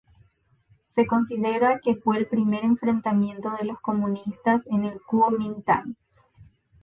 Se 0.87 1.05
considera 1.05 1.77
que 1.79 1.93
fue 1.93 2.17
el 2.17 2.25
primer 2.25 2.63
enfrentamiento 2.65 3.51
de 3.51 3.65
los 3.65 3.79
comunistas 3.81 4.63
con 4.63 4.83
el 4.83 4.99
Kuomintang. 4.99 5.95